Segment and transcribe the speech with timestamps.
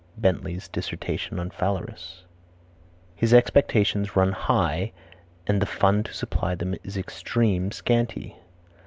[0.17, 2.23] Bentley's Dissertation on Phalaris.
[3.15, 4.93] "His expectations run high
[5.45, 8.35] and the fund to supply them is extreme scanty."